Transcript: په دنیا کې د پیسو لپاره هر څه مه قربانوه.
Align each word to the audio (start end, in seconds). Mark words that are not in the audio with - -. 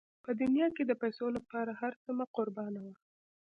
په 0.23 0.31
دنیا 0.41 0.67
کې 0.75 0.83
د 0.85 0.91
پیسو 1.01 1.25
لپاره 1.37 1.71
هر 1.81 1.93
څه 2.03 2.09
مه 2.17 2.25
قربانوه. 2.35 2.93